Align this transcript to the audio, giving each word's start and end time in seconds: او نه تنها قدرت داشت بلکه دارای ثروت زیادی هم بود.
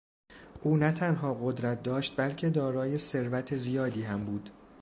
او 0.61 0.77
نه 0.77 0.91
تنها 0.91 1.33
قدرت 1.33 1.83
داشت 1.83 2.13
بلکه 2.17 2.49
دارای 2.49 2.97
ثروت 2.97 3.57
زیادی 3.57 4.01
هم 4.03 4.25
بود. 4.25 4.49